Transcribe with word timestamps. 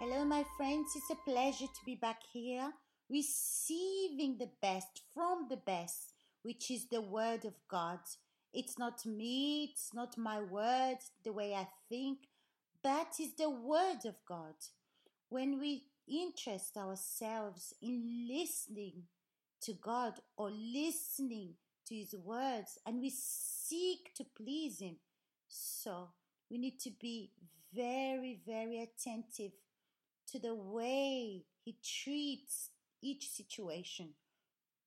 Hello, 0.00 0.24
my 0.24 0.44
friends. 0.56 0.92
It's 0.94 1.10
a 1.10 1.30
pleasure 1.30 1.66
to 1.66 1.84
be 1.84 1.94
back 1.94 2.22
here, 2.32 2.72
receiving 3.10 4.38
the 4.38 4.48
best 4.62 5.02
from 5.12 5.48
the 5.50 5.56
best, 5.56 6.14
which 6.42 6.70
is 6.70 6.86
the 6.86 7.00
Word 7.00 7.44
of 7.44 7.54
God. 7.68 7.98
It's 8.52 8.78
not 8.78 9.04
me, 9.04 9.70
it's 9.72 9.92
not 9.92 10.16
my 10.16 10.40
words, 10.40 11.10
the 11.24 11.32
way 11.32 11.54
I 11.54 11.66
think, 11.88 12.18
but 12.82 13.08
it's 13.18 13.34
the 13.36 13.50
Word 13.50 14.06
of 14.06 14.14
God. 14.26 14.54
When 15.28 15.58
we 15.60 15.84
interest 16.08 16.76
ourselves 16.76 17.74
in 17.82 18.28
listening 18.28 19.02
to 19.62 19.72
God 19.74 20.14
or 20.36 20.50
listening 20.50 21.54
to 21.86 21.94
His 21.94 22.14
words 22.14 22.78
and 22.86 23.00
we 23.00 23.10
seek 23.10 24.14
to 24.14 24.24
please 24.36 24.80
Him, 24.80 24.96
so 25.48 26.10
we 26.50 26.58
need 26.58 26.78
to 26.80 26.90
be 27.00 27.32
very, 27.74 28.40
very 28.46 28.80
attentive 28.82 29.52
to 30.32 30.38
the 30.38 30.54
way 30.54 31.44
He 31.64 31.76
treats 31.82 32.70
each 33.02 33.28
situation. 33.30 34.10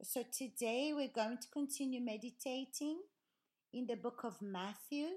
So 0.03 0.23
today 0.35 0.93
we're 0.95 1.09
going 1.13 1.37
to 1.37 1.47
continue 1.53 2.01
meditating 2.01 2.99
in 3.73 3.87
the 3.87 3.95
book 3.95 4.21
of 4.23 4.41
Matthew 4.41 5.07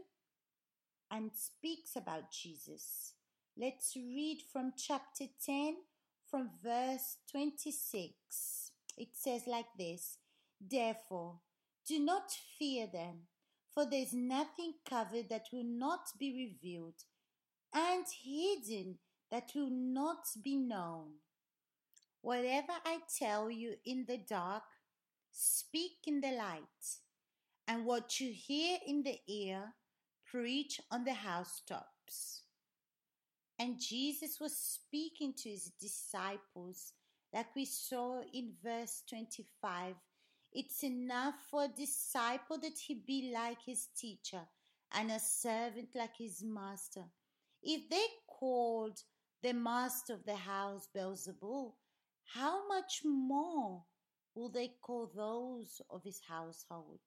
and 1.11 1.31
speaks 1.35 1.97
about 1.97 2.31
Jesus. 2.31 3.15
Let's 3.57 3.95
read 3.97 4.43
from 4.53 4.73
chapter 4.77 5.25
10 5.45 5.77
from 6.29 6.51
verse 6.63 7.19
26. 7.31 8.73
It 8.99 9.09
says 9.15 9.43
like 9.47 9.73
this 9.79 10.19
Therefore, 10.61 11.41
do 11.87 11.99
not 11.99 12.31
fear 12.59 12.87
them, 12.87 13.29
for 13.73 13.85
there 13.89 14.03
is 14.03 14.13
nothing 14.13 14.75
covered 14.89 15.29
that 15.31 15.47
will 15.53 15.65
not 15.65 16.09
be 16.19 16.51
revealed, 16.51 17.05
and 17.75 18.05
hidden 18.25 18.99
that 19.31 19.51
will 19.55 19.71
not 19.71 20.27
be 20.43 20.57
known. 20.57 21.15
Whatever 22.21 22.73
I 22.87 23.01
tell 23.19 23.51
you 23.51 23.75
in 23.85 24.05
the 24.07 24.19
dark, 24.19 24.63
speak 25.31 25.99
in 26.07 26.21
the 26.21 26.31
light, 26.31 27.01
and 27.67 27.85
what 27.85 28.21
you 28.21 28.33
hear 28.33 28.79
in 28.87 29.03
the 29.03 29.19
ear, 29.29 29.75
preach 30.25 30.81
on 30.91 31.05
the 31.05 31.13
housetops. 31.13 32.43
And 33.59 33.79
Jesus 33.79 34.39
was 34.41 34.57
speaking 34.57 35.35
to 35.39 35.51
his 35.51 35.73
disciples, 35.81 36.93
like 37.33 37.55
we 37.55 37.65
saw 37.65 38.21
in 38.33 38.53
verse 38.63 39.03
25. 39.09 39.95
It's 40.53 40.85
enough 40.85 41.35
for 41.51 41.65
a 41.65 41.69
disciple 41.69 42.59
that 42.59 42.79
he 42.79 42.95
be 42.95 43.33
like 43.35 43.59
his 43.67 43.89
teacher, 43.97 44.43
and 44.93 45.11
a 45.11 45.19
servant 45.19 45.89
like 45.95 46.17
his 46.17 46.43
master. 46.45 47.05
If 47.67 47.89
they 47.89 48.05
called 48.29 48.99
the 49.43 49.55
master 49.55 50.13
of 50.13 50.25
the 50.27 50.37
house 50.37 50.87
Beelzebul, 50.95 51.73
how 52.27 52.69
much 52.69 53.01
more 53.05 53.83
will 54.35 54.51
they 54.51 54.73
call 54.83 55.11
those 55.17 55.81
of 55.89 56.05
his 56.05 56.21
household? 56.29 57.01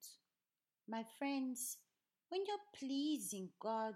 My 0.88 1.04
friends, 1.16 1.78
when 2.28 2.40
you're 2.44 2.56
pleasing 2.76 3.50
God, 3.60 3.94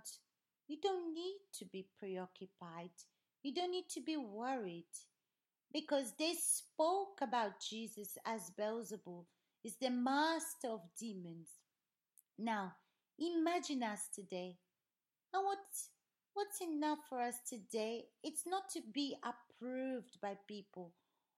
you 0.69 0.77
don't 0.81 1.13
need 1.13 1.39
to 1.59 1.65
be 1.65 1.89
preoccupied. 1.99 2.91
You 3.43 3.53
don't 3.53 3.73
need 3.73 3.89
to 3.95 4.01
be 4.01 4.17
worried 4.17 4.95
because 5.73 6.13
they 6.17 6.35
spoke 6.35 7.19
about 7.21 7.61
Jesus 7.61 8.17
as 8.25 8.53
Beelzebul 8.57 9.25
is 9.65 9.77
the 9.81 9.91
master 9.91 10.69
of 10.69 10.81
demons. 10.97 11.49
Now, 12.39 12.73
imagine 13.19 13.83
us 13.83 14.09
today. 14.15 14.59
And 15.35 15.45
what 15.45 15.59
What's 16.35 16.61
enough 16.63 16.99
for 17.09 17.21
us 17.21 17.37
today? 17.47 18.05
It's 18.23 18.45
not 18.47 18.71
to 18.71 18.81
be 18.93 19.17
approved 19.23 20.21
by 20.21 20.37
people 20.49 20.93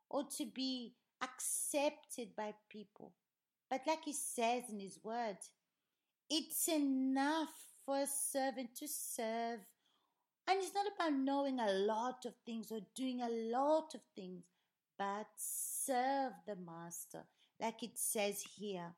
or 0.08 0.24
to 0.38 0.46
be 0.46 0.94
accepted 1.20 2.36
by 2.36 2.54
people. 2.70 3.12
But 3.70 3.82
like 3.86 4.04
he 4.04 4.12
says 4.12 4.64
in 4.70 4.78
his 4.78 5.00
word, 5.02 5.38
it's 6.30 6.68
enough 6.68 7.52
for 7.84 7.98
a 7.98 8.06
servant 8.06 8.76
to 8.76 8.88
serve. 8.88 9.60
And 10.46 10.58
it's 10.58 10.74
not 10.74 10.86
about 10.94 11.18
knowing 11.18 11.58
a 11.58 11.72
lot 11.72 12.24
of 12.26 12.34
things 12.46 12.70
or 12.70 12.80
doing 12.94 13.20
a 13.20 13.28
lot 13.28 13.94
of 13.94 14.00
things, 14.14 14.44
but 14.98 15.26
serve 15.36 16.32
the 16.46 16.56
master, 16.56 17.24
like 17.60 17.82
it 17.82 17.98
says 17.98 18.44
here. 18.56 18.94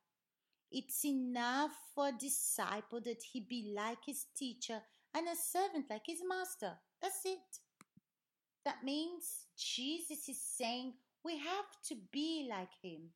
It's 0.70 1.04
enough 1.04 1.70
for 1.94 2.08
a 2.08 2.12
disciple 2.12 3.00
that 3.02 3.22
he 3.22 3.40
be 3.40 3.72
like 3.74 4.04
his 4.04 4.26
teacher 4.36 4.82
and 5.16 5.26
a 5.28 5.36
servant 5.36 5.86
like 5.88 6.02
his 6.06 6.20
master. 6.28 6.74
That's 7.00 7.20
it. 7.24 7.60
That 8.66 8.84
means 8.84 9.46
Jesus 9.56 10.28
is 10.28 10.42
saying 10.42 10.92
we 11.24 11.38
have 11.38 11.70
to 11.88 11.96
be 12.12 12.46
like 12.50 12.72
him. 12.82 13.10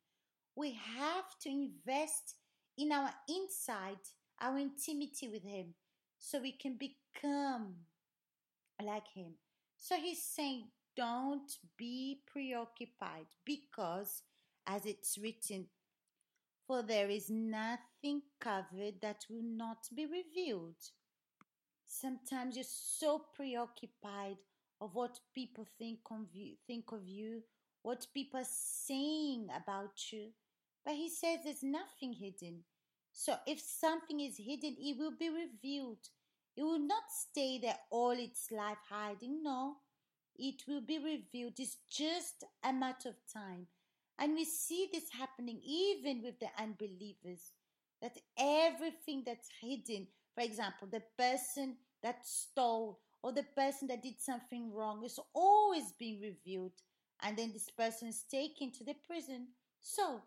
We 0.55 0.79
have 0.97 1.25
to 1.43 1.49
invest 1.49 2.35
in 2.77 2.91
our 2.91 3.11
inside, 3.29 3.99
our 4.41 4.57
intimacy 4.57 5.27
with 5.29 5.43
him, 5.43 5.75
so 6.17 6.39
we 6.41 6.53
can 6.53 6.77
become 6.77 7.75
like 8.83 9.07
him. 9.13 9.33
So 9.77 9.95
he's 9.95 10.23
saying, 10.23 10.69
don't 10.97 11.51
be 11.77 12.21
preoccupied 12.27 13.27
because, 13.45 14.23
as 14.67 14.85
it's 14.85 15.17
written, 15.17 15.67
for 16.65 16.81
there 16.83 17.09
is 17.09 17.29
nothing 17.29 18.21
covered 18.39 18.95
that 19.01 19.25
will 19.29 19.43
not 19.43 19.77
be 19.95 20.05
revealed. 20.05 20.75
Sometimes 21.93 22.55
you're 22.55 22.63
so 22.63 23.19
preoccupied 23.35 24.37
of 24.79 24.95
what 24.95 25.19
people 25.35 25.67
think 25.77 25.99
of 26.09 26.33
you, 26.33 26.53
think 26.65 26.93
of 26.93 27.05
you, 27.05 27.43
what 27.81 28.07
people 28.13 28.39
are 28.39 28.47
saying 28.49 29.49
about 29.53 29.91
you. 30.09 30.29
But 30.85 30.95
he 30.95 31.09
says 31.09 31.39
there's 31.43 31.63
nothing 31.63 32.13
hidden. 32.13 32.63
So 33.11 33.35
if 33.45 33.59
something 33.59 34.21
is 34.21 34.37
hidden, 34.37 34.77
it 34.79 34.97
will 34.97 35.11
be 35.19 35.29
revealed. 35.29 36.07
It 36.55 36.63
will 36.63 36.79
not 36.79 37.03
stay 37.09 37.59
there 37.59 37.77
all 37.89 38.11
its 38.11 38.49
life 38.51 38.77
hiding. 38.89 39.43
No, 39.43 39.75
it 40.37 40.63
will 40.69 40.81
be 40.81 40.97
revealed. 40.97 41.59
It's 41.59 41.75
just 41.89 42.45
a 42.63 42.71
matter 42.71 43.09
of 43.09 43.15
time. 43.31 43.67
And 44.17 44.33
we 44.33 44.45
see 44.45 44.87
this 44.93 45.09
happening 45.11 45.59
even 45.61 46.23
with 46.23 46.39
the 46.39 46.49
unbelievers. 46.57 47.51
That 48.01 48.17
everything 48.39 49.23
that's 49.25 49.49
hidden, 49.61 50.07
for 50.35 50.41
example, 50.43 50.87
the 50.91 51.03
person 51.17 51.75
that 52.03 52.25
stole 52.25 52.99
or 53.23 53.31
the 53.31 53.45
person 53.55 53.87
that 53.89 54.01
did 54.01 54.19
something 54.19 54.73
wrong 54.73 55.03
is 55.03 55.19
always 55.33 55.91
being 55.99 56.19
revealed 56.21 56.73
and 57.23 57.37
then 57.37 57.51
this 57.53 57.69
person 57.69 58.07
is 58.07 58.23
taken 58.23 58.71
to 58.71 58.83
the 58.83 58.95
prison. 59.05 59.47
So 59.81 60.21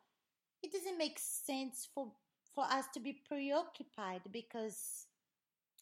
it 0.62 0.72
doesn't 0.72 0.98
make 0.98 1.19
sense 1.19 1.88
for 1.94 2.12
for 2.54 2.65
us 2.65 2.84
to 2.94 3.00
be 3.00 3.20
preoccupied 3.26 4.22
because 4.32 5.06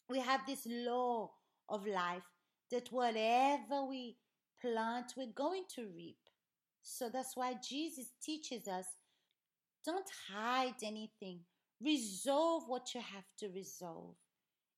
we 0.09 0.19
have 0.19 0.41
this 0.47 0.65
law 0.65 1.29
of 1.69 1.85
life 1.85 2.23
that 2.71 2.91
whatever 2.91 3.85
we 3.87 4.17
plant, 4.59 5.13
we're 5.15 5.27
going 5.35 5.65
to 5.75 5.87
reap. 5.95 6.17
So 6.81 7.09
that's 7.09 7.35
why 7.35 7.55
Jesus 7.61 8.07
teaches 8.21 8.67
us 8.67 8.85
don't 9.85 10.09
hide 10.33 10.81
anything, 10.81 11.41
resolve 11.83 12.63
what 12.67 12.93
you 12.93 13.01
have 13.01 13.25
to 13.37 13.49
resolve 13.49 14.15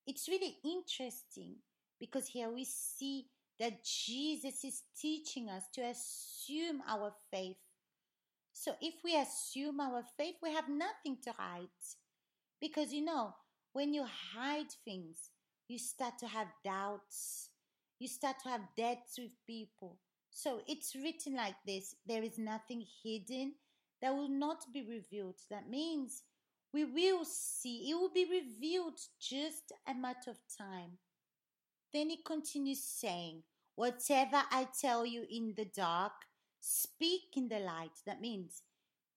it's 0.08 0.28
really 0.28 0.58
interesting 0.64 1.56
because 2.00 2.28
here 2.28 2.50
we 2.52 2.66
see 2.66 3.26
that 3.60 3.84
Jesus 3.84 4.64
is 4.64 4.84
teaching 5.00 5.50
us 5.50 5.64
to 5.74 5.82
assume 5.82 6.82
our 6.88 7.14
faith. 7.32 7.58
So 8.54 8.74
if 8.82 8.96
we 9.04 9.18
assume 9.18 9.80
our 9.80 10.04
faith, 10.18 10.36
we 10.44 10.54
have 10.54 10.70
nothing 10.70 11.18
to 11.24 11.32
hide. 11.32 11.68
Because 12.62 12.94
you 12.94 13.04
know, 13.04 13.34
when 13.74 13.94
you 13.94 14.06
hide 14.36 14.72
things, 14.84 15.32
you 15.68 15.80
start 15.80 16.18
to 16.20 16.28
have 16.28 16.48
doubts, 16.64 17.50
you 18.00 18.08
start 18.08 18.36
to 18.44 18.50
have 18.50 18.62
debts 18.78 19.18
with 19.18 19.32
people. 19.48 19.98
So 20.30 20.62
it's 20.68 20.96
written 20.96 21.36
like 21.36 21.56
this 21.66 21.96
there 22.06 22.24
is 22.24 22.38
nothing 22.38 22.86
hidden 23.04 23.54
that 24.02 24.14
will 24.14 24.30
not 24.30 24.66
be 24.74 24.84
revealed. 24.84 25.36
That 25.50 25.70
means 25.70 26.24
we 26.76 26.84
will 26.84 27.24
see, 27.24 27.90
it 27.90 27.94
will 27.94 28.12
be 28.14 28.26
revealed 28.26 29.00
just 29.18 29.72
a 29.88 29.94
matter 29.94 30.30
of 30.30 30.40
time. 30.58 30.98
Then 31.94 32.10
he 32.10 32.18
continues 32.18 32.84
saying, 32.84 33.44
Whatever 33.76 34.44
I 34.52 34.68
tell 34.82 35.06
you 35.06 35.26
in 35.32 35.54
the 35.56 35.64
dark, 35.64 36.12
speak 36.60 37.38
in 37.38 37.48
the 37.48 37.60
light. 37.60 37.94
That 38.06 38.20
means 38.20 38.64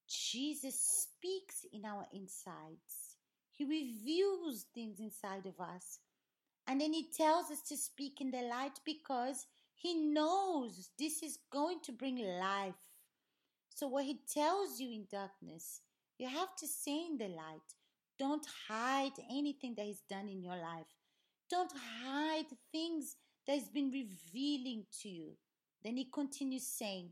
Jesus 0.09 0.81
speaks 0.81 1.67
in 1.73 1.85
our 1.85 2.07
insides. 2.13 3.17
He 3.51 3.65
reveals 3.65 4.67
things 4.73 5.01
inside 5.01 5.47
of 5.47 5.59
us. 5.61 5.99
And 6.69 6.81
then 6.81 6.93
he 6.93 7.09
tells 7.11 7.51
us 7.51 7.63
to 7.63 7.77
speak 7.77 8.21
in 8.21 8.31
the 8.31 8.43
light 8.43 8.79
because 8.85 9.47
he 9.75 9.97
knows 9.97 10.91
this 10.97 11.25
is 11.25 11.41
going 11.51 11.81
to 11.87 11.93
bring 11.93 12.19
life. 12.19 12.75
So, 13.75 13.89
what 13.89 14.05
he 14.05 14.21
tells 14.33 14.79
you 14.79 14.93
in 14.93 15.07
darkness, 15.11 15.81
you 16.19 16.29
have 16.29 16.55
to 16.57 16.67
say 16.67 17.07
in 17.11 17.19
the 17.19 17.29
light. 17.29 17.69
Don't 18.19 18.47
hide 18.69 19.13
anything 19.31 19.75
that 19.77 19.87
is 19.87 20.03
done 20.09 20.29
in 20.29 20.43
your 20.43 20.57
life. 20.57 20.87
Don't 21.49 21.73
hide 22.05 22.47
things 22.73 23.17
that 23.47 23.55
has 23.59 23.69
been 23.69 23.91
revealing 23.91 24.85
to 25.03 25.09
you. 25.09 25.37
Then 25.85 25.97
he 25.97 26.09
continues 26.13 26.67
saying, 26.67 27.11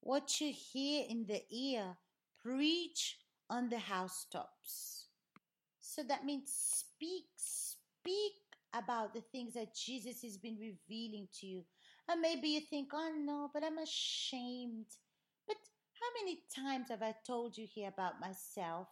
What 0.00 0.40
you 0.40 0.52
hear 0.52 1.04
in 1.08 1.26
the 1.26 1.42
ear, 1.50 1.96
preach 2.42 3.18
on 3.50 3.68
the 3.68 3.78
housetops. 3.78 5.08
So 5.80 6.02
that 6.04 6.24
means 6.24 6.52
speak, 6.54 7.24
speak 7.36 8.32
about 8.72 9.12
the 9.12 9.22
things 9.32 9.54
that 9.54 9.74
Jesus 9.74 10.22
has 10.22 10.38
been 10.38 10.56
revealing 10.56 11.26
to 11.40 11.46
you. 11.46 11.64
And 12.08 12.20
maybe 12.20 12.48
you 12.48 12.60
think, 12.60 12.90
oh 12.94 13.12
no, 13.18 13.50
but 13.52 13.64
I'm 13.64 13.78
ashamed. 13.78 14.86
Many 16.22 16.42
times 16.54 16.90
have 16.90 17.02
I 17.02 17.14
told 17.26 17.56
you 17.56 17.66
here 17.66 17.88
about 17.88 18.20
myself? 18.20 18.88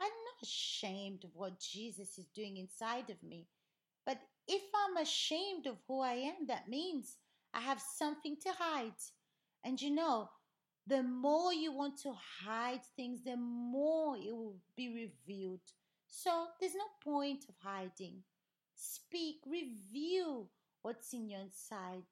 I'm 0.00 0.06
not 0.06 0.42
ashamed 0.42 1.22
of 1.22 1.30
what 1.34 1.60
Jesus 1.60 2.18
is 2.18 2.26
doing 2.34 2.56
inside 2.56 3.08
of 3.08 3.22
me. 3.22 3.46
But 4.04 4.18
if 4.48 4.62
I'm 4.74 4.96
ashamed 4.96 5.66
of 5.66 5.76
who 5.86 6.00
I 6.00 6.14
am, 6.14 6.46
that 6.48 6.68
means 6.68 7.18
I 7.54 7.60
have 7.60 7.80
something 7.80 8.36
to 8.42 8.50
hide. 8.58 9.00
And 9.64 9.80
you 9.80 9.90
know, 9.90 10.28
the 10.88 11.04
more 11.04 11.52
you 11.54 11.72
want 11.72 11.98
to 12.02 12.14
hide 12.44 12.84
things, 12.96 13.22
the 13.22 13.36
more 13.36 14.16
it 14.16 14.34
will 14.34 14.56
be 14.76 15.08
revealed. 15.08 15.60
So 16.08 16.46
there's 16.60 16.74
no 16.74 17.12
point 17.12 17.44
of 17.48 17.54
hiding. 17.62 18.24
Speak, 18.74 19.36
reveal 19.46 20.48
what's 20.80 21.12
in 21.12 21.28
your 21.28 21.42
inside, 21.42 22.02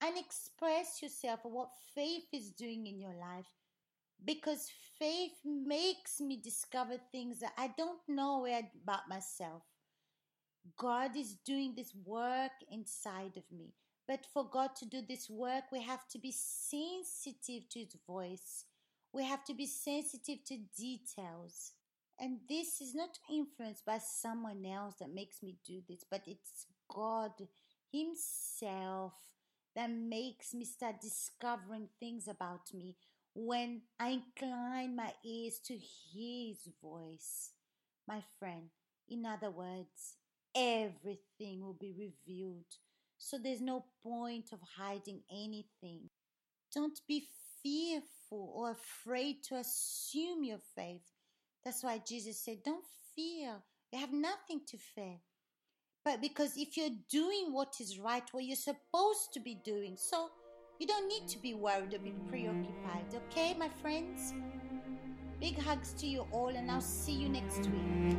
and 0.00 0.16
express 0.16 1.02
yourself 1.02 1.40
of 1.44 1.50
what 1.50 1.70
faith 1.92 2.28
is 2.32 2.50
doing 2.50 2.86
in 2.86 3.00
your 3.00 3.14
life. 3.14 3.48
Because 4.24 4.70
faith 4.98 5.32
makes 5.44 6.20
me 6.20 6.36
discover 6.36 6.96
things 7.10 7.40
that 7.40 7.52
I 7.56 7.70
don't 7.76 8.00
know 8.06 8.46
about 8.46 9.08
myself. 9.08 9.62
God 10.76 11.16
is 11.16 11.36
doing 11.44 11.74
this 11.74 11.94
work 12.04 12.52
inside 12.70 13.36
of 13.36 13.44
me. 13.50 13.72
But 14.06 14.26
for 14.32 14.44
God 14.44 14.74
to 14.76 14.86
do 14.86 15.00
this 15.06 15.30
work, 15.30 15.64
we 15.72 15.82
have 15.82 16.06
to 16.08 16.18
be 16.18 16.32
sensitive 16.32 17.68
to 17.70 17.78
His 17.78 17.96
voice. 18.06 18.64
We 19.12 19.24
have 19.24 19.44
to 19.44 19.54
be 19.54 19.66
sensitive 19.66 20.44
to 20.46 20.58
details. 20.76 21.72
And 22.18 22.40
this 22.48 22.80
is 22.80 22.94
not 22.94 23.18
influenced 23.32 23.86
by 23.86 23.98
someone 23.98 24.66
else 24.66 24.96
that 25.00 25.14
makes 25.14 25.42
me 25.42 25.56
do 25.66 25.80
this, 25.88 26.04
but 26.10 26.22
it's 26.26 26.66
God 26.88 27.32
Himself 27.90 29.14
that 29.74 29.90
makes 29.90 30.52
me 30.52 30.64
start 30.64 31.00
discovering 31.00 31.88
things 31.98 32.28
about 32.28 32.74
me 32.74 32.96
when 33.34 33.82
I 33.98 34.20
incline 34.20 34.96
my 34.96 35.12
ears 35.24 35.60
to 35.66 35.74
His 35.74 36.68
voice. 36.82 37.50
My 38.08 38.22
friend, 38.38 38.70
in 39.08 39.24
other 39.24 39.50
words, 39.50 40.16
everything 40.54 41.60
will 41.60 41.76
be 41.78 41.94
revealed. 41.96 42.64
So 43.18 43.38
there's 43.38 43.60
no 43.60 43.84
point 44.02 44.50
of 44.52 44.58
hiding 44.76 45.20
anything. 45.30 46.10
Don't 46.74 46.98
be 47.06 47.28
fearful 47.62 48.52
or 48.54 48.70
afraid 48.72 49.42
to 49.44 49.56
assume 49.56 50.42
your 50.42 50.60
faith 50.74 51.02
that's 51.64 51.82
why 51.82 51.98
Jesus 51.98 52.38
said, 52.38 52.62
Don't 52.64 52.84
fear. 53.14 53.56
You 53.92 53.98
have 53.98 54.12
nothing 54.12 54.60
to 54.68 54.78
fear. 54.78 55.16
But 56.04 56.20
because 56.20 56.56
if 56.56 56.76
you're 56.76 56.96
doing 57.10 57.52
what 57.52 57.74
is 57.80 57.98
right, 57.98 58.22
what 58.32 58.44
you're 58.44 58.56
supposed 58.56 59.32
to 59.34 59.40
be 59.40 59.54
doing, 59.54 59.96
so 59.98 60.30
you 60.80 60.86
don't 60.86 61.06
need 61.08 61.28
to 61.28 61.38
be 61.38 61.52
worried 61.52 61.92
or 61.92 61.98
be 61.98 62.14
preoccupied. 62.30 63.04
Okay, 63.28 63.54
my 63.58 63.68
friends? 63.68 64.32
Big 65.38 65.58
hugs 65.58 65.92
to 65.92 66.06
you 66.06 66.26
all, 66.32 66.48
and 66.48 66.70
I'll 66.70 66.80
see 66.80 67.12
you 67.12 67.28
next 67.28 67.66
week. 67.66 68.16